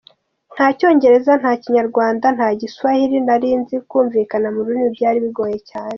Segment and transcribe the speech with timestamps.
[0.55, 5.89] Nta Cyongereza, nta Kinyarwanda, nta Giswahili nari nzi, kumvikana mu rurimi byari bigoye cyane.